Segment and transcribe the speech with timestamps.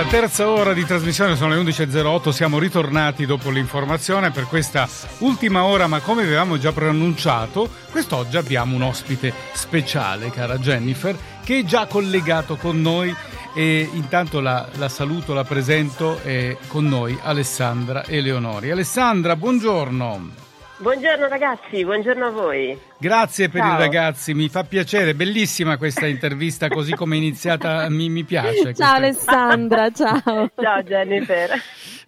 [0.00, 4.88] Allora, terza ora di trasmissione, sono le 11.08, siamo ritornati dopo l'informazione per questa
[5.18, 11.58] ultima ora, ma come avevamo già preannunciato, quest'oggi abbiamo un ospite speciale, cara Jennifer, che
[11.58, 13.14] è già collegato con noi
[13.52, 18.70] e intanto la, la saluto, la presento, è con noi Alessandra Eleonori.
[18.70, 20.39] Alessandra, buongiorno.
[20.80, 22.78] Buongiorno ragazzi, buongiorno a voi.
[22.98, 23.74] Grazie per Ciao.
[23.74, 28.72] i ragazzi, mi fa piacere, bellissima questa intervista così come è iniziata, mi, mi piace.
[28.72, 30.50] Ciao Alessandra, ciao.
[30.56, 31.50] Ciao Jennifer.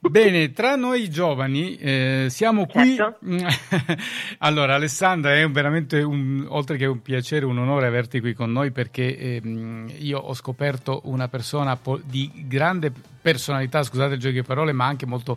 [0.00, 2.96] Bene, tra noi giovani eh, siamo qui.
[2.96, 3.18] Certo.
[4.38, 8.70] allora, Alessandra, è veramente un, oltre che un piacere, un onore averti qui con noi
[8.70, 14.42] perché ehm, io ho scoperto una persona po- di grande personalità, scusate il gioco di
[14.42, 15.36] parole, ma anche molto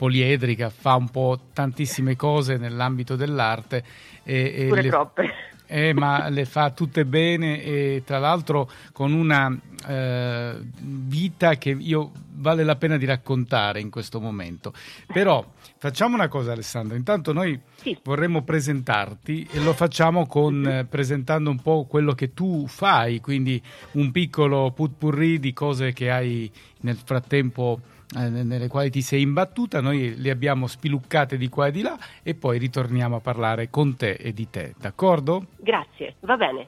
[0.00, 3.84] poliedrica, fa un po' tantissime cose nell'ambito dell'arte.
[4.22, 5.30] E, e Pure le, troppe.
[5.66, 9.54] Eh, ma le fa tutte bene e tra l'altro con una
[9.86, 14.72] eh, vita che io vale la pena di raccontare in questo momento.
[15.06, 15.44] Però
[15.76, 17.94] facciamo una cosa Alessandro, intanto noi sì.
[18.02, 23.62] vorremmo presentarti e lo facciamo con, eh, presentando un po' quello che tu fai, quindi
[23.92, 27.80] un piccolo putpurri di cose che hai nel frattempo
[28.16, 31.98] eh, nelle quali ti sei imbattuta, noi le abbiamo spiluccate di qua e di là
[32.22, 35.46] e poi ritorniamo a parlare con te e di te, d'accordo?
[35.58, 36.66] Grazie, va bene.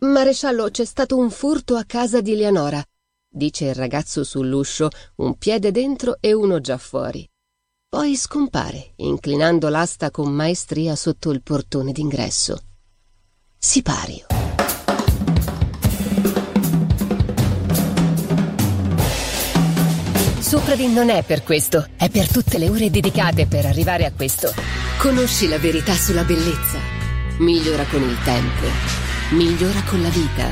[0.00, 2.80] Maresciallo, c'è stato un furto a casa di Eleonora,
[3.28, 7.28] dice il ragazzo sull'uscio, un piede dentro e uno già fuori.
[7.88, 12.58] Poi scompare, inclinando l'asta con maestria sotto il portone d'ingresso.
[13.56, 14.26] Sipario.
[20.48, 24.50] Supradin non è per questo, è per tutte le ore dedicate per arrivare a questo.
[24.96, 26.78] Conosci la verità sulla bellezza.
[27.36, 28.64] Migliora con il tempo.
[29.32, 30.46] Migliora con la vita.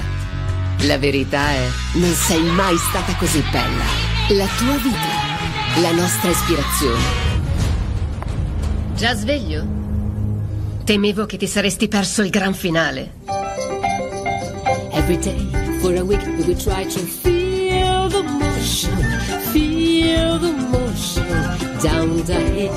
[0.80, 3.84] La verità è, non sei mai stata così bella.
[4.36, 5.80] La tua vita.
[5.80, 7.02] La nostra ispirazione.
[8.96, 9.64] Già sveglio?
[10.84, 13.14] Temevo che ti saresti perso il gran finale.
[14.92, 19.35] Every day, for a week, we try to feel the motion.
[19.56, 21.28] Feel the motion
[21.86, 22.76] down the hill.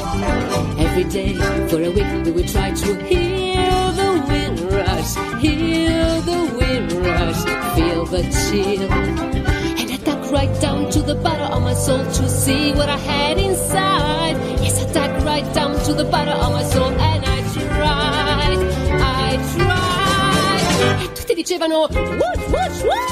[0.86, 1.34] Every day
[1.70, 5.12] for a week we will try to heal the wind rush,
[5.44, 7.42] heal the wind rush,
[7.76, 8.90] feel the chill.
[9.80, 13.00] And I dug right down to the bottom of my soul to see what I
[13.12, 14.36] had inside.
[14.64, 18.60] Yes, I dug right down to the bottom of my soul and I tried,
[19.22, 21.16] I tried.
[21.16, 21.80] Tutti dicevano,
[22.22, 23.12] whoosh, whoosh, whoosh,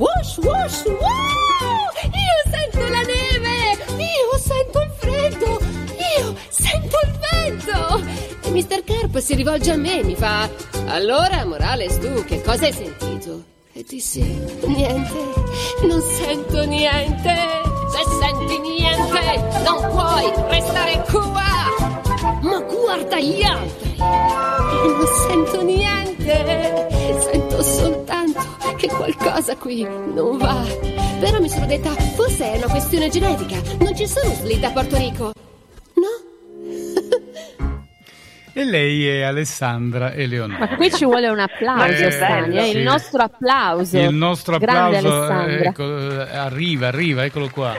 [0.00, 1.75] whoosh, whoosh, whoosh.
[8.50, 8.84] Mr.
[8.84, 10.48] Carp si rivolge a me e mi fa:
[10.86, 13.44] Allora, Morales, tu che cosa hai sentito?
[13.72, 14.22] E dissi:
[14.66, 15.14] Niente,
[15.82, 17.34] non sento niente.
[17.90, 21.44] Se senti niente, non puoi restare qua.
[22.40, 23.94] Ma guarda gli altri.
[23.96, 26.88] E non sento niente.
[27.30, 28.40] Sento soltanto
[28.76, 30.64] che qualcosa qui non va.
[31.20, 33.60] Però mi sono detta: forse è una questione genetica.
[33.80, 35.32] Non ci sono slit a Porto Rico.
[38.58, 40.60] E lei è Alessandra Eleonora.
[40.60, 43.98] Ma qui ci vuole un applauso, eh, Stani, eh, il nostro applauso.
[43.98, 47.74] Il nostro applauso ecco, arriva, arriva, eccolo qua.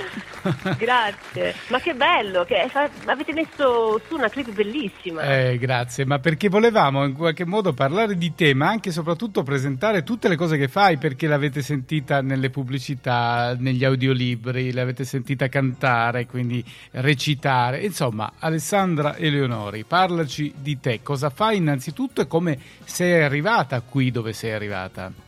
[0.78, 2.70] grazie, ma che bello, che
[3.06, 5.22] avete messo su una clip bellissima.
[5.22, 9.44] Eh, grazie, ma perché volevamo in qualche modo parlare di te, ma anche e soprattutto
[9.44, 15.48] presentare tutte le cose che fai, perché l'avete sentita nelle pubblicità, negli audiolibri, l'avete sentita
[15.48, 17.80] cantare, quindi recitare.
[17.84, 24.34] Insomma, Alessandra Eleonori, parlaci di te, cosa fai innanzitutto e come sei arrivata qui dove
[24.34, 25.27] sei arrivata.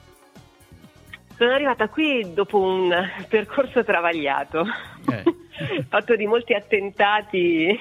[1.39, 2.93] Sono arrivata qui dopo un
[3.29, 4.65] percorso travagliato,
[5.09, 5.23] eh.
[5.87, 7.79] fatto di molti attentati,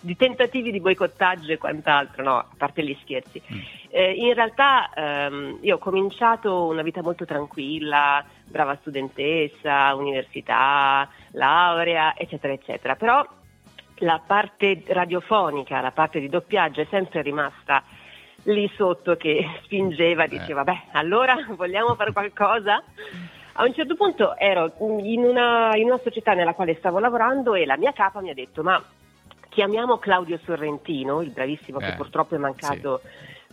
[0.00, 3.42] di tentativi di boicottaggio e quant'altro, no, a parte gli scherzi.
[3.52, 3.58] Mm.
[3.90, 12.14] Eh, in realtà ehm, io ho cominciato una vita molto tranquilla, brava studentessa, università, laurea,
[12.16, 13.22] eccetera, eccetera, però
[13.96, 17.82] la parte radiofonica, la parte di doppiaggio è sempre rimasta
[18.46, 20.28] lì sotto che spingeva, eh.
[20.28, 22.82] diceva, beh, allora vogliamo fare qualcosa?
[23.58, 27.64] A un certo punto ero in una, in una società nella quale stavo lavorando e
[27.64, 28.82] la mia capa mi ha detto, ma
[29.48, 33.08] chiamiamo Claudio Sorrentino, il bravissimo eh, che purtroppo è mancato sì.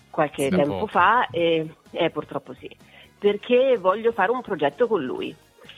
[0.10, 2.70] qualche sì, tempo fa, e eh, purtroppo sì,
[3.18, 5.34] perché voglio fare un progetto con lui.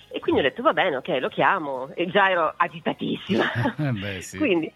[0.09, 3.75] E quindi ho detto va bene, ok, lo chiamo, e già ero agitatissima.
[4.00, 4.38] Beh, sì.
[4.38, 4.71] quindi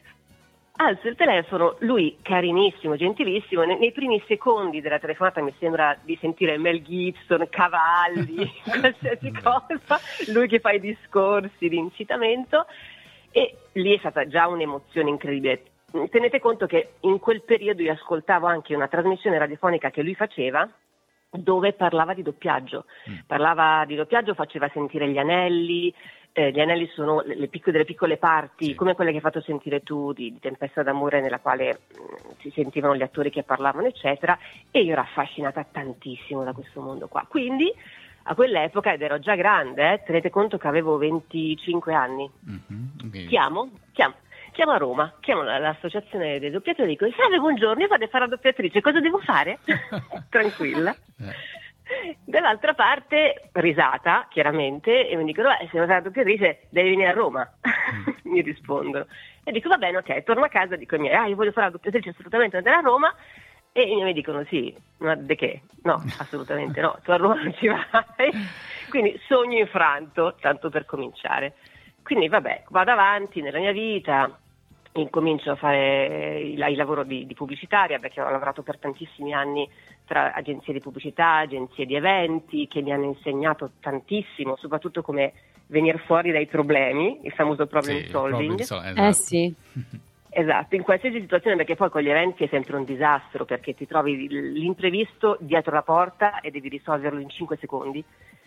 [0.80, 6.18] alzo il telefono, lui carinissimo, gentilissimo, nei, nei, primi secondi della telefonata mi sembra di
[6.22, 10.00] sentire Mel Gibson, cavalli, qualsiasi cosa,
[10.32, 12.66] lui che fa i discorsi di incitamento
[13.32, 15.64] e lì è stata già un'emozione incredibile.
[16.10, 20.70] Tenete conto che in quel periodo io ascoltavo anche una trasmissione radiofonica che lui faceva
[21.32, 23.18] dove parlava di doppiaggio, mm.
[23.28, 25.94] parlava di doppiaggio, faceva sentire gli anelli,
[26.34, 28.76] eh, gli anelli sono le, le piccole, delle piccole parti, sì.
[28.76, 32.32] come quelle che hai fatto sentire tu di, di Tempesta d'amore, nella quale mh, mm,
[32.40, 34.38] si sentivano gli attori che parlavano, eccetera,
[34.72, 37.26] e io ero affascinata tantissimo da questo mondo qua.
[37.28, 37.74] Quindi
[38.24, 43.26] a quell'epoca, ed ero già grande, eh, tenete conto che avevo 25 anni, mm-hmm, okay.
[43.28, 44.16] chiamo, chiamo
[44.52, 48.26] chiamo a Roma, chiamo l'associazione dei doppiatori e dico salve buongiorno, io vado a fare
[48.26, 49.60] la doppiatrice, cosa devo fare?
[50.28, 50.92] Tranquilla.
[50.92, 51.34] Eh.
[52.24, 57.10] Dall'altra parte, risata, chiaramente, e mi dicono, eh, se vuoi fare la doppiatrice devi venire
[57.10, 58.14] a Roma, mm.
[58.32, 59.08] mi rispondono.
[59.44, 61.68] E dico, va bene, ok, torno a casa, dico ai miei, ah, io voglio fare
[61.68, 63.14] la doppiatrice assolutamente andare a Roma,
[63.72, 65.62] e i miei mi dicono, sì, ma di che?
[65.84, 68.32] No, assolutamente no, tu a Roma non ci vai.
[68.90, 71.56] Quindi sogno infranto, tanto per cominciare.
[72.04, 74.40] Quindi vabbè, vado avanti nella mia vita,
[75.02, 79.70] incomincio a fare il, il lavoro di, di, pubblicitaria perché ho lavorato per tantissimi anni
[80.06, 85.34] tra agenzie di pubblicità, agenzie di eventi che mi hanno insegnato tantissimo, soprattutto come
[85.68, 88.66] venire fuori dai problemi, il famoso problem sì, solving.
[88.66, 89.02] Problem esatto.
[89.02, 89.56] Eh sì.
[90.32, 93.88] Esatto, in qualsiasi situazione perché poi con gli eventi è sempre un disastro perché ti
[93.88, 98.04] trovi l'imprevisto dietro la porta e devi risolverlo in 5 secondi,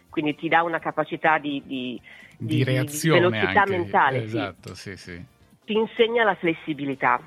[0.09, 2.01] quindi ti dà una capacità di, di,
[2.39, 3.77] di, di reazione di velocità anche.
[3.77, 4.23] mentale.
[4.23, 5.13] Esatto, sì, sì.
[5.15, 5.32] sì
[5.65, 7.21] ti insegna la flessibilità.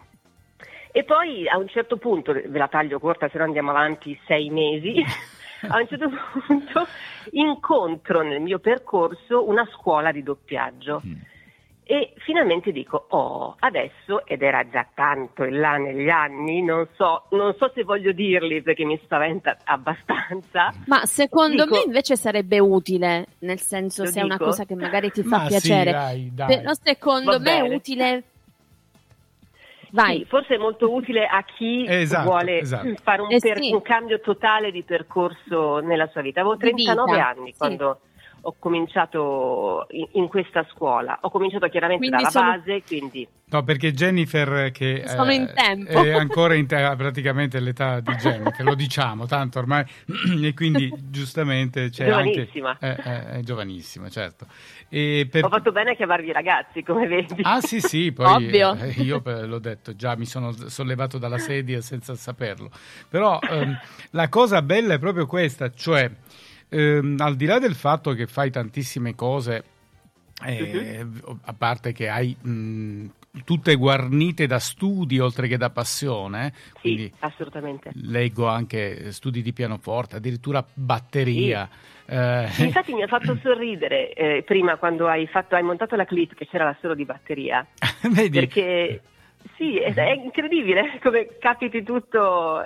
[0.91, 4.49] E poi a un certo punto, ve la taglio corta se no andiamo avanti sei
[4.49, 5.03] mesi,
[5.67, 6.09] a un certo
[6.47, 6.87] punto
[7.31, 11.01] incontro nel mio percorso una scuola di doppiaggio.
[11.05, 11.13] Mm.
[11.87, 17.25] E finalmente dico, oh, adesso, ed era già tanto in là negli anni, non so,
[17.29, 20.73] non so se voglio dirli perché mi spaventa abbastanza.
[20.87, 24.21] Ma secondo dico, me invece sarebbe utile, nel senso se dico?
[24.21, 25.91] è una cosa che magari ti fa Ma piacere.
[25.91, 26.57] Sì, dai, dai.
[26.57, 27.67] Però secondo Va me bene.
[27.67, 28.23] è utile
[29.95, 30.17] Vai.
[30.17, 32.93] Sì, forse è molto utile a chi esatto, vuole esatto.
[33.01, 33.71] fare un, eh per, sì.
[33.71, 36.41] un, cambio totale di percorso nella sua vita.
[36.41, 37.57] Avevo 39 anni sì.
[37.57, 38.01] quando
[38.47, 41.18] ho cominciato in, in, questa scuola.
[41.21, 42.51] Ho cominciato chiaramente quindi dalla sono...
[42.51, 43.27] base, quindi...
[43.47, 45.92] No, perché Jennifer, che sono eh, in tempo.
[45.92, 49.86] è ancora in te- praticamente l'età di Jennifer, lo diciamo tanto ormai,
[50.42, 52.77] e quindi giustamente c'è giovanissima.
[52.80, 53.03] anche...
[53.03, 54.45] Eh, eh, è giovanissima, certo.
[54.89, 55.44] Per...
[55.44, 57.36] Ho fatto bene a chiamarvi ragazzi, come vedi.
[57.41, 62.15] Ah sì sì, poi eh, io l'ho detto, già mi sono sollevato dalla sedia senza
[62.15, 62.69] saperlo.
[63.09, 63.77] Però ehm,
[64.12, 66.09] la cosa bella è proprio questa, cioè
[66.75, 69.63] ehm, al di là del fatto che fai tantissime cose,
[70.44, 71.39] eh, uh-huh.
[71.44, 73.06] a parte che hai mh,
[73.45, 76.54] tutte guarnite da studi oltre che da passione.
[76.81, 77.92] Sì, assolutamente.
[77.94, 81.68] Leggo anche studi di pianoforte, addirittura batteria.
[81.72, 81.94] Sì.
[82.07, 82.50] Eh.
[82.60, 86.45] Infatti mi ha fatto sorridere eh, prima quando hai, fatto, hai, montato la clip che
[86.48, 87.66] c'era la solo di batteria.
[88.12, 88.39] Vedi?
[88.39, 89.01] Perché
[89.56, 92.63] sì, è, è, incredibile come capiti tutto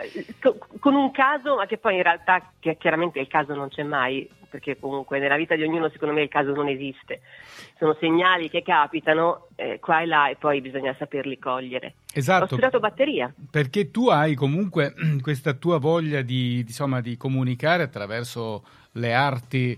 [0.80, 4.28] con un caso, ma che poi in realtà che chiaramente il caso non c'è mai,
[4.50, 7.22] perché comunque nella vita di ognuno secondo me il caso non esiste.
[7.78, 11.96] Sono segnali che capitano eh, qua e là e poi bisogna saperli cogliere.
[12.14, 12.44] Esatto.
[12.44, 13.34] Ho studiato batteria.
[13.52, 18.64] Perché tu hai comunque questa tua voglia di, insomma, di comunicare attraverso
[19.00, 19.78] le arti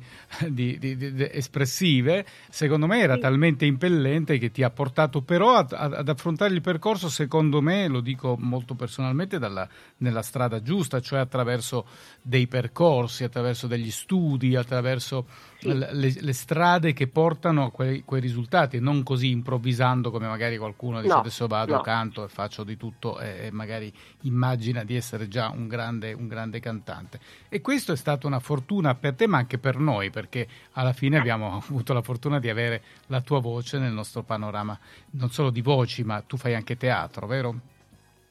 [0.49, 3.21] di, di, di, espressive, secondo me era sì.
[3.21, 8.01] talmente impellente che ti ha portato però ad, ad, affrontare il percorso, secondo me, lo
[8.01, 11.85] dico molto personalmente, dalla, nella strada giusta, cioè attraverso
[12.21, 15.25] dei percorsi, attraverso degli studi, attraverso
[15.61, 15.77] sì.
[15.77, 21.01] le, le, strade che portano a quei, quei, risultati, non così improvvisando come magari qualcuno
[21.01, 21.81] dice no, adesso vado, no.
[21.81, 26.27] canto e faccio di tutto e, e, magari immagina di essere già un grande, un
[26.27, 27.19] grande cantante.
[27.47, 31.17] E questo è stata una fortuna per te ma anche per noi perché alla fine
[31.17, 34.77] abbiamo avuto la fortuna di avere la tua voce nel nostro panorama,
[35.11, 37.55] non solo di voci ma tu fai anche teatro, vero?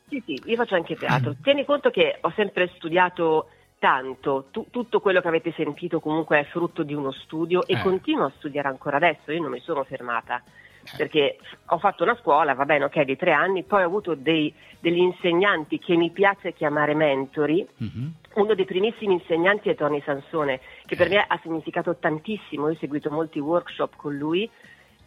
[0.08, 1.37] Sì, sì, io faccio anche teatro.
[1.40, 3.46] Tieni conto che ho sempre studiato
[3.80, 7.82] tanto, tu, tutto quello che avete sentito comunque è frutto di uno studio e eh.
[7.82, 10.96] continuo a studiare ancora adesso, io non mi sono fermata eh.
[10.96, 14.54] perché ho fatto una scuola, va bene, ok, di tre anni, poi ho avuto dei,
[14.78, 17.66] degli insegnanti che mi piace chiamare mentori.
[17.82, 18.08] Mm-hmm.
[18.34, 21.16] Uno dei primissimi insegnanti è Tony Sansone, che per eh.
[21.16, 24.49] me ha significato tantissimo, io ho seguito molti workshop con lui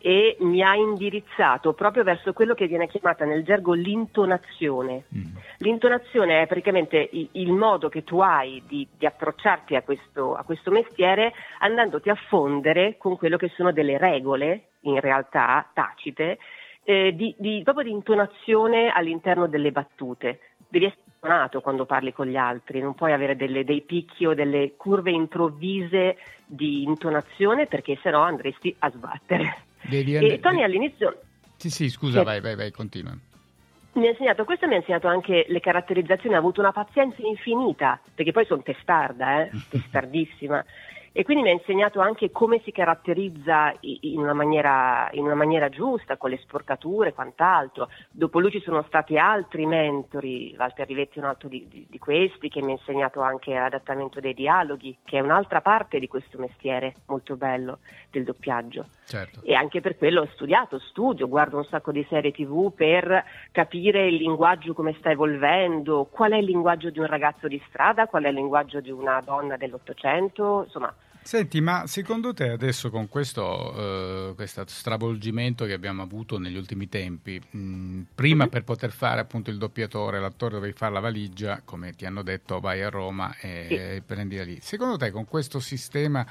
[0.06, 5.06] e mi ha indirizzato proprio verso quello che viene chiamata nel gergo l'intonazione.
[5.16, 5.38] Mm.
[5.60, 10.72] L'intonazione è praticamente il, modo che tu hai di, di approcciarti a questo, a questo,
[10.72, 16.38] mestiere andandoti a fondere con quello che sono delle regole, in realtà tacite,
[16.84, 20.42] eh, di, di, proprio di intonazione all'interno delle battute.
[20.68, 24.34] Devi essere tonato quando parli con gli altri, non puoi avere delle, dei picchi o
[24.34, 29.72] delle curve improvvise di intonazione perché sennò andresti a sbattere.
[29.84, 31.22] Devi and- e Tony all'inizio...
[31.58, 32.26] Sì, sì, scusa, che...
[32.26, 33.18] vai, vai, vai, continua
[33.94, 38.00] mi ha insegnato questo mi ha insegnato anche le caratterizzazioni, ha avuto una pazienza infinita,
[38.14, 39.52] perché poi sono testarda, eh?
[39.70, 40.64] testardissima.
[41.16, 45.70] E quindi mi ha insegnato anche come si caratterizza in una, maniera, in una maniera,
[45.70, 47.88] giusta, con le sporcature e quant'altro.
[48.10, 52.00] Dopo lui ci sono stati altri mentori, Walter Rivetti è un altro di, di, di,
[52.00, 56.40] questi, che mi ha insegnato anche l'adattamento dei dialoghi, che è un'altra parte di questo
[56.40, 57.78] mestiere molto bello
[58.10, 58.88] del doppiaggio.
[59.06, 59.42] Certo.
[59.44, 64.08] E anche per quello ho studiato, studio, guardo un sacco di serie tv per capire
[64.08, 68.24] il linguaggio come sta evolvendo, qual è il linguaggio di un ragazzo di strada, qual
[68.24, 70.92] è il linguaggio di una donna dell'Ottocento, insomma
[71.24, 76.90] Senti, ma secondo te adesso con questo, uh, questo stravolgimento che abbiamo avuto negli ultimi
[76.90, 78.50] tempi, mh, prima uh-huh.
[78.50, 82.60] per poter fare appunto il doppiatore, l'attore dovevi fare la valigia, come ti hanno detto
[82.60, 83.74] vai a Roma e, sì.
[83.74, 84.60] e prendi da lì.
[84.62, 86.26] Secondo te con questo sistema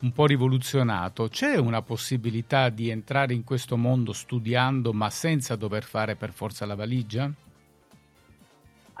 [0.00, 5.84] un po' rivoluzionato, c'è una possibilità di entrare in questo mondo studiando ma senza dover
[5.84, 7.30] fare per forza la valigia?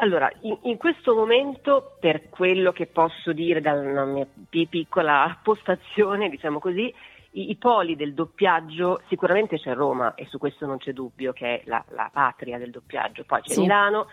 [0.02, 6.58] Allora, in, in, questo momento, per quello che posso dire dalla mia piccola postazione, diciamo
[6.58, 6.92] così,
[7.32, 11.60] i, i, poli del doppiaggio sicuramente c'è Roma e su questo non c'è dubbio che
[11.60, 13.60] è la, la patria del doppiaggio, poi c'è sì.
[13.60, 14.06] Milano,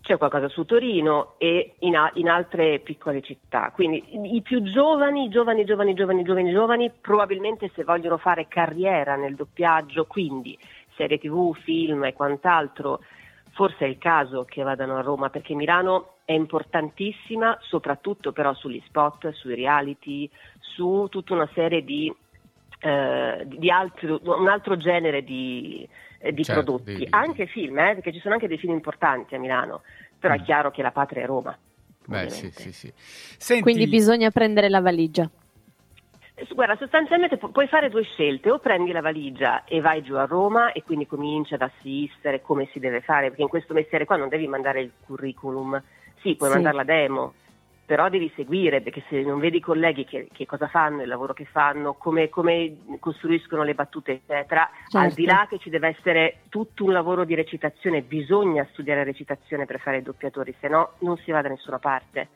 [0.00, 3.72] c'è qualcosa su Torino e in, in, altre piccole città.
[3.74, 9.34] Quindi i più giovani, giovani, giovani, giovani, giovani, giovani, probabilmente se vogliono fare carriera nel
[9.34, 10.56] doppiaggio, quindi
[10.94, 13.00] serie tv, film e quant'altro,
[13.56, 18.82] forse è il caso che vadano a Roma perché Milano è importantissima, soprattutto però sugli
[18.86, 22.14] spot, sui reality, su tutta una serie di,
[22.80, 27.06] eh, di altri, un altro genere di, eh, di certo, prodotti, di...
[27.08, 29.80] anche film, eh, perché ci sono anche dei film importanti a Milano,
[30.18, 30.36] però mm.
[30.36, 31.56] è chiaro che la patria è Roma.
[32.04, 32.92] Beh, sì, sì, sì.
[32.94, 33.62] Senti...
[33.62, 35.28] Quindi bisogna prendere la valigia.
[36.50, 40.26] Guarda, sostanzialmente pu- puoi fare due scelte, o prendi la valigia e vai giù a
[40.26, 44.16] Roma e quindi cominci ad assistere come si deve fare, perché in questo mestiere qua
[44.16, 45.82] non devi mandare il curriculum,
[46.20, 46.54] sì, puoi sì.
[46.56, 47.32] mandare la demo,
[47.86, 51.32] però devi seguire, perché se non vedi i colleghi che, che cosa fanno, il lavoro
[51.32, 54.98] che fanno, come, come costruiscono le battute, eccetera, certo.
[54.98, 59.64] al di là che ci deve essere tutto un lavoro di recitazione, bisogna studiare recitazione
[59.64, 62.28] per fare i doppiatori, se no non si va da nessuna parte.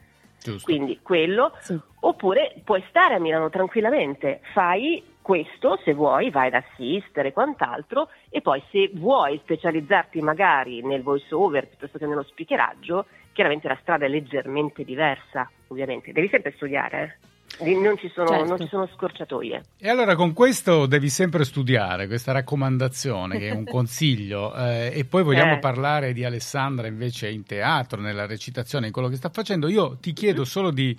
[0.42, 0.64] Giusto.
[0.64, 1.78] Quindi quello, sì.
[2.00, 8.08] oppure puoi stare a Milano tranquillamente, fai questo se vuoi, vai ad assistere e quant'altro,
[8.30, 13.78] e poi se vuoi specializzarti magari nel voice over piuttosto che nello speakeraggio, chiaramente la
[13.80, 17.02] strada è leggermente diversa, ovviamente, devi sempre studiare.
[17.02, 17.29] Eh?
[17.60, 18.44] Non ci, sono, certo.
[18.44, 19.62] non ci, sono, scorciatoie.
[19.78, 24.54] E allora con questo devi sempre studiare, questa raccomandazione che è un consiglio.
[24.54, 25.58] Eh, e poi vogliamo eh.
[25.58, 29.68] parlare di Alessandra invece in teatro, nella recitazione, in quello che sta facendo.
[29.68, 30.96] Io ti chiedo solo di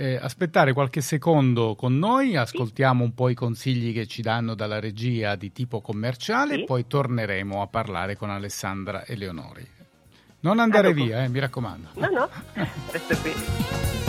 [0.00, 4.78] eh, aspettare qualche secondo con noi, ascoltiamo un po' i consigli che ci danno dalla
[4.78, 6.60] regia di tipo commerciale sì.
[6.60, 9.66] e poi torneremo a parlare con Alessandra Eleonori.
[10.40, 11.88] Non andare via, eh, mi raccomando.
[11.94, 12.28] No, no,
[12.92, 14.07] resto qui.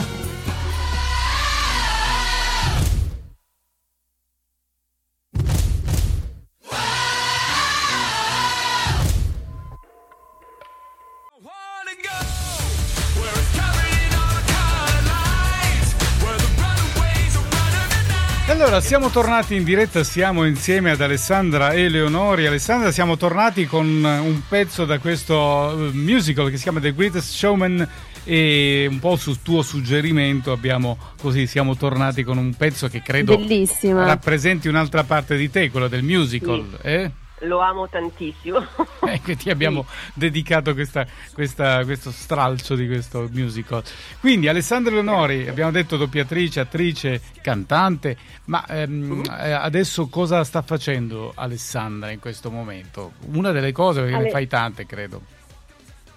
[18.70, 22.46] Allora, siamo tornati in diretta, siamo insieme ad Alessandra e Leonori.
[22.46, 27.32] Alessandra, siamo tornati con un pezzo da questo eh, musical che si chiama The Greatest
[27.32, 27.88] Showman
[28.22, 33.36] e un po' su tuo suggerimento abbiamo così siamo tornati con un pezzo che credo
[33.36, 34.04] Bellissima.
[34.04, 36.86] rappresenti un'altra parte di te, quello del musical, sì.
[36.86, 37.10] eh?
[37.40, 38.64] Lo amo tantissimo.
[39.06, 40.12] ecco, ti abbiamo sì.
[40.14, 43.82] dedicato questa, questa, questo stralcio di questo musical.
[44.18, 48.16] Quindi Alessandra Leonori, abbiamo detto doppiatrice, attrice, cantante,
[48.46, 49.24] ma ehm, uh-huh.
[49.28, 53.12] adesso cosa sta facendo Alessandra in questo momento?
[53.32, 54.24] Una delle cose, perché Ale...
[54.24, 55.38] ne fai tante, credo.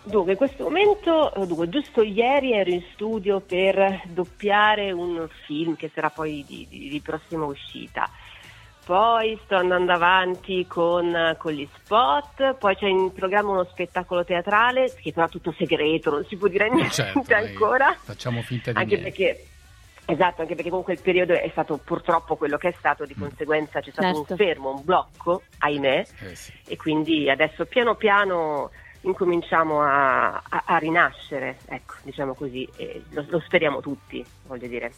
[0.06, 5.90] Dunque, in questo momento, dunque, giusto ieri ero in studio per doppiare un film che
[5.94, 8.10] sarà poi di, di, di prossima uscita
[8.86, 14.94] poi sto andando avanti con, con, gli spot, poi c'è in programma uno spettacolo teatrale
[15.02, 17.96] che però è tutto segreto, non si può dire niente certo, ancora.
[17.98, 19.10] Facciamo finta di anche niente.
[19.10, 19.46] Perché,
[20.06, 23.22] esatto, anche perché comunque il periodo è stato purtroppo quello che è stato, di mm.
[23.22, 24.32] conseguenza c'è stato certo.
[24.34, 26.52] un fermo, un blocco, ahimè, eh sì.
[26.68, 28.70] e quindi adesso piano piano
[29.02, 32.68] incominciamo a, a, a rinascere, ecco, diciamo così,
[33.12, 34.92] lo, lo speriamo tutti, voglio dire.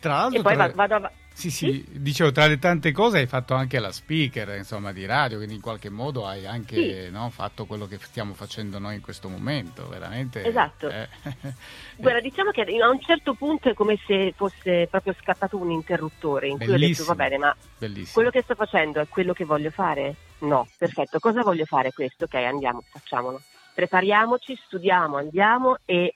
[0.00, 0.68] Tra l'altro, e poi tra...
[0.74, 1.20] vado avanti.
[1.32, 5.38] Sì, sì, dicevo, tra le tante cose hai fatto anche la speaker, insomma, di radio,
[5.38, 7.10] quindi in qualche modo hai anche sì.
[7.10, 10.44] no, fatto quello che stiamo facendo noi in questo momento, veramente.
[10.44, 10.88] Esatto.
[10.88, 11.08] Eh.
[11.96, 16.48] Guarda, diciamo che a un certo punto è come se fosse proprio scattato un interruttore
[16.48, 16.76] in Bellissimo.
[16.76, 18.12] cui ho detto, va bene, ma Bellissimo.
[18.12, 20.14] quello che sto facendo è quello che voglio fare?
[20.40, 22.24] No, perfetto, cosa voglio fare questo?
[22.24, 23.40] Ok, andiamo, facciamolo.
[23.74, 26.14] Prepariamoci, studiamo, andiamo e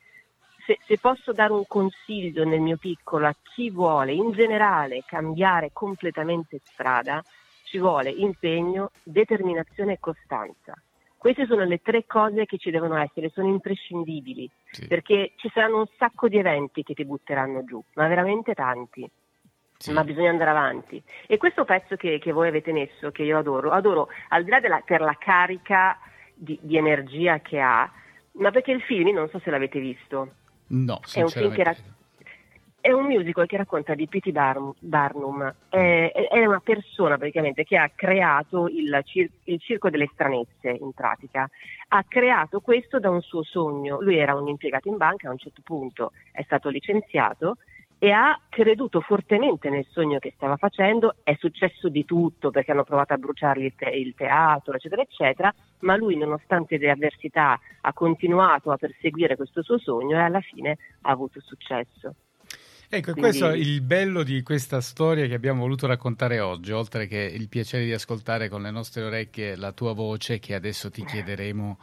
[0.67, 5.71] se, se, posso dare un consiglio nel mio piccolo a chi vuole in generale cambiare
[5.73, 7.23] completamente strada,
[7.63, 10.75] ci vuole impegno, determinazione e costanza.
[11.17, 14.87] Queste sono le tre cose che ci devono essere, sono imprescindibili, sì.
[14.87, 19.09] perché ci saranno un sacco di eventi che ti butteranno giù, ma veramente tanti.
[19.79, 19.93] Sì.
[19.93, 21.03] Ma bisogna andare avanti.
[21.27, 24.61] E questo pezzo che, che, voi avete messo, che io adoro, adoro al di là
[24.61, 25.99] della, per la carica
[26.35, 27.91] di, di energia che ha,
[28.33, 30.33] ma perché il film, non so se l'avete visto,
[30.69, 31.77] No, è un film che ra-
[32.87, 34.31] è un musical che racconta di P.T.
[34.31, 40.09] Bar- Barnum, è, è, una persona praticamente che ha creato il, cir- il, circo delle
[40.13, 41.51] stranezze in pratica,
[41.89, 45.39] ha creato questo da un suo sogno, lui era un impiegato in banca, a un
[45.39, 47.57] certo punto è stato licenziato
[47.99, 52.85] e ha creduto fortemente nel sogno che stava facendo, è successo di tutto perché hanno
[52.85, 57.93] provato a bruciargli il, te- il, teatro, eccetera, eccetera, ma lui nonostante le avversità ha
[57.93, 62.15] continuato a perseguire questo suo sogno e alla fine ha avuto successo.
[62.89, 63.21] Ecco, Quindi...
[63.21, 67.49] questo è il bello di questa storia che abbiamo voluto raccontare oggi, oltre che il
[67.49, 71.79] piacere di ascoltare con le nostre orecchie la tua voce che adesso ti chiederemo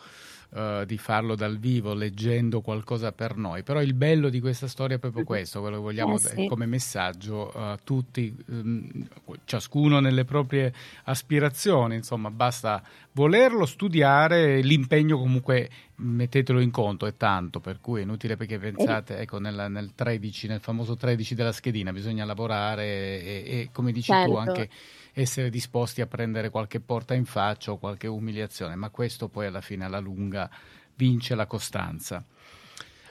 [0.54, 4.98] uh, di farlo dal vivo leggendo qualcosa per noi, però il bello di questa storia
[4.98, 6.48] è proprio questo, quello che vogliamo eh sì.
[6.48, 9.08] come messaggio a tutti, um,
[9.46, 10.74] ciascuno nelle proprie
[11.06, 12.82] aspirazioni, insomma basta
[13.14, 19.18] volerlo studiare, l'impegno comunque mettetelo in conto, è tanto, per cui è inutile perché pensate,
[19.18, 24.12] ecco, nel, nel 13, nel famoso 13 della schedina, bisogna lavorare e, e come dici
[24.12, 24.32] certo.
[24.32, 24.70] tu anche
[25.14, 29.62] essere disposti a prendere qualche porta in faccia o qualche umiliazione, ma questo poi alla
[29.62, 30.50] fine alla lunga
[30.96, 32.26] vince la costanza.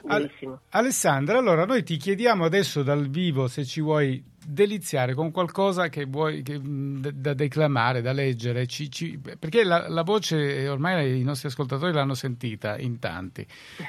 [0.05, 0.29] Al-
[0.69, 6.05] Alessandra, allora noi ti chiediamo adesso dal vivo se ci vuoi deliziare con qualcosa che
[6.05, 11.47] vuoi che, da declamare, da leggere, ci, ci, perché la, la, voce ormai i nostri
[11.47, 13.45] ascoltatori l'hanno sentita in tanti.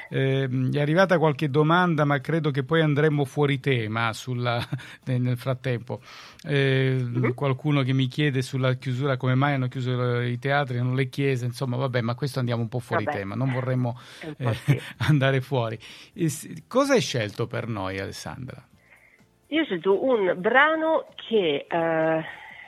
[0.09, 4.65] Eh, è arrivata qualche domanda, ma credo che poi andremo fuori tema sulla,
[5.05, 6.01] nel frattempo.
[6.43, 7.33] Eh.
[7.33, 11.45] Qualcuno che mi chiede sulla chiusura come mai hanno chiuso i teatri, non le chiese,
[11.45, 13.17] insomma, vabbè, ma questo andiamo un po' fuori vabbè.
[13.17, 13.99] tema, non vorremmo
[14.37, 15.77] eh, andare fuori.
[16.67, 18.63] cosa hai scelto per noi, Alessandra?
[19.47, 22.25] Io ho scelto un brano che eh,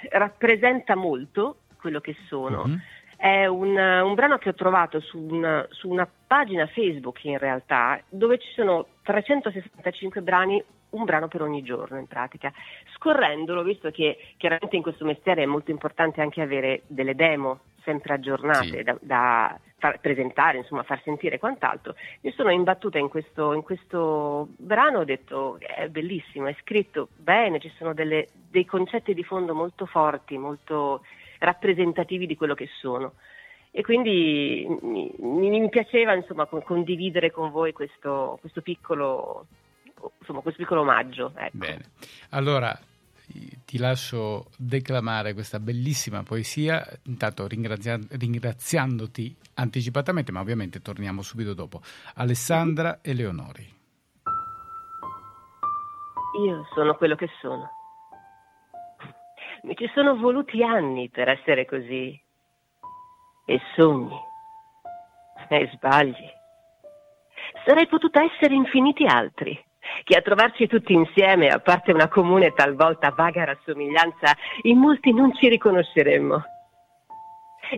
[0.10, 2.66] rappresenta molto quello che sono.
[2.66, 2.78] Mm-hmm.
[3.18, 8.00] È un, un, brano che ho trovato su una, su una, pagina Facebook in realtà,
[8.10, 12.54] dove ci sono 365 brani, un brano per ogni giorno in pratica.
[12.96, 18.14] Scorrendolo, visto che chiaramente in questo mestiere è molto importante anche avere delle demo sempre
[18.14, 18.84] aggiornate sì.
[18.84, 24.48] da, da far presentare, insomma far sentire quant'altro, mi sono imbattuta in questo, in questo
[24.58, 29.54] brano, ho detto è bellissimo, è scritto bene, ci sono delle, dei concetti di fondo
[29.54, 31.04] molto forti, molto
[31.40, 33.14] rappresentativi di quello che sono.
[33.70, 39.46] E quindi mi, mi piaceva insomma, condividere con voi questo, questo, piccolo,
[40.18, 41.32] insomma, questo piccolo omaggio.
[41.36, 41.58] Ecco.
[41.58, 41.84] Bene,
[42.30, 42.76] allora
[43.66, 51.82] ti lascio declamare questa bellissima poesia, intanto ringrazia- ringraziandoti anticipatamente, ma ovviamente torniamo subito dopo.
[52.16, 53.76] Alessandra Eleonori.
[56.46, 57.70] Io sono quello che sono.
[59.64, 62.20] Mi ci sono voluti anni per essere così.
[63.46, 64.16] E sogni.
[65.50, 66.36] E sbagli.
[67.66, 69.66] Sarei potuta essere infiniti altri
[70.04, 75.34] che a trovarci tutti insieme, a parte una comune talvolta vaga rassomiglianza, in molti non
[75.36, 76.44] ci riconosceremmo.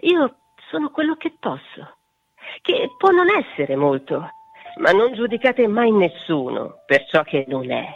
[0.02, 0.36] Io
[0.70, 1.98] sono quello che posso,
[2.62, 4.30] che può non essere molto,
[4.78, 7.88] ma non giudicate mai nessuno per ciò che non è.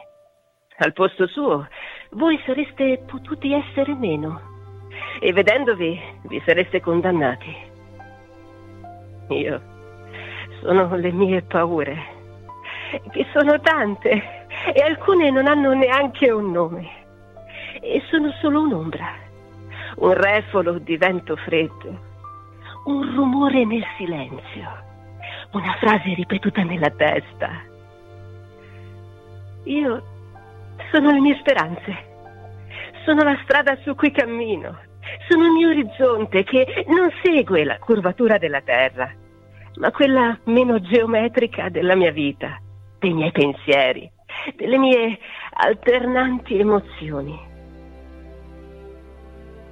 [0.78, 1.68] Al posto suo,
[2.12, 4.52] voi sareste potuti essere meno
[5.20, 7.72] e vedendovi vi sareste condannati.
[9.30, 9.62] Io
[10.62, 12.13] sono le mie paure
[13.12, 14.12] che sono tante
[14.74, 16.90] e alcune non hanno neanche un nome
[17.82, 19.14] e sono solo un'ombra,
[19.98, 22.00] un refolo di vento freddo,
[22.86, 24.70] un rumore nel silenzio,
[25.52, 27.50] una frase ripetuta nella testa.
[29.66, 30.04] Io
[30.92, 31.96] sono le mie speranze,
[33.06, 34.78] sono la strada su cui cammino,
[35.28, 39.12] sono il mio orizzonte che non segue la curvatura della terra,
[39.76, 42.62] ma quella meno geometrica della mia vita
[43.04, 44.10] dei miei pensieri,
[44.56, 45.20] delle mie
[45.56, 47.38] alternanti emozioni.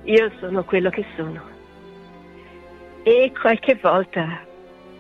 [0.04, 1.42] io sono quello che sono.
[3.04, 4.46] E qualche volta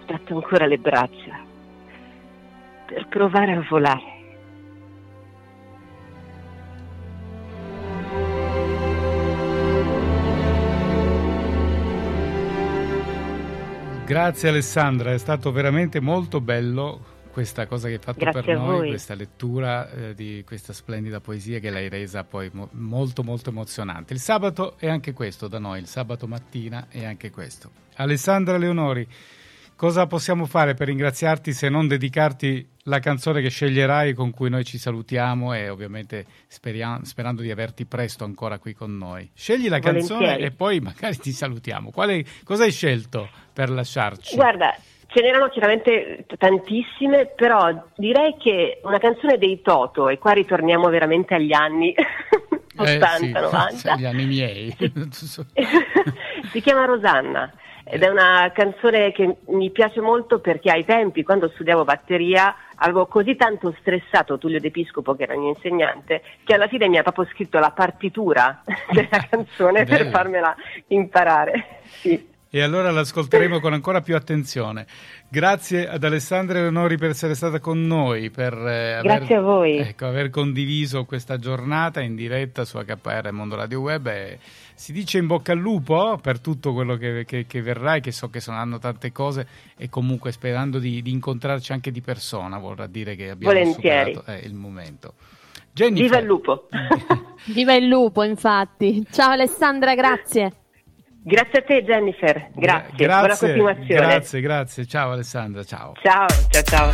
[0.05, 1.39] batto ancora le braccia
[2.85, 4.19] per provare a volare.
[14.05, 18.77] Grazie Alessandra, è stato veramente molto bello questa cosa che hai fatto Grazie per noi,
[18.77, 18.87] voi.
[18.89, 24.13] questa lettura eh, di questa splendida poesia che l'hai resa poi mo- molto molto emozionante.
[24.13, 27.71] Il sabato è anche questo da noi, il sabato mattina è anche questo.
[27.95, 29.07] Alessandra Leonori,
[29.75, 34.63] cosa possiamo fare per ringraziarti se non dedicarti la canzone che sceglierai con cui noi
[34.63, 39.29] ci salutiamo e ovviamente speriamo, sperando di averti presto ancora qui con noi.
[39.33, 40.43] Scegli la canzone Volentieri.
[40.43, 41.91] e poi magari ti salutiamo.
[41.91, 44.35] Quale, cosa hai scelto per lasciarci?
[44.35, 44.75] Guarda,
[45.13, 51.35] ce n'erano chiaramente tantissime, però direi che una canzone dei Toto, e qua ritorniamo veramente
[51.35, 51.93] agli anni
[52.75, 53.95] 80, Eh, sì, 90.
[53.95, 54.75] gli anni miei.
[56.51, 57.51] si chiama Rosanna
[57.83, 63.05] ed è una canzone che mi piace molto perché ai tempi, quando studiavo batteria, avevo
[63.07, 67.03] così tanto stressato Tullio D'Episcopo, che era il mio insegnante, che alla fine mi ha
[67.03, 70.55] proprio scritto la partitura della canzone per farmela
[70.87, 71.81] imparare.
[71.83, 72.29] Sì.
[72.53, 74.85] E allora l'ascolteremo con ancora più attenzione.
[75.29, 79.77] Grazie ad Alessandra Leonori per essere stata con noi, per eh, aver, Grazie a voi.
[79.77, 84.07] ecco, aver condiviso questa giornata in diretta su e Mondo Radio Web.
[84.07, 84.39] E
[84.73, 88.11] si dice in bocca al lupo per tutto quello che, che, che verrà e che
[88.11, 92.85] so che saranno tante cose e comunque sperando di, di incontrarci anche di persona, vorrà
[92.85, 94.13] dire che abbiamo Volentieri.
[94.13, 95.13] superato eh, il momento.
[95.71, 96.03] Jennifer.
[96.03, 96.67] Viva il lupo!
[97.47, 99.05] Viva il lupo, infatti.
[99.09, 100.51] Ciao Alessandra, grazie.
[101.23, 103.85] Grazie a te Jennifer, grazie, Gra- buona continuazione.
[104.07, 104.85] Grazie, grazie.
[104.87, 105.93] Ciao Alessandra, ciao.
[106.01, 106.91] Ciao, ciao, ciao.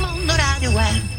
[0.00, 1.14] Mondo Radio Web.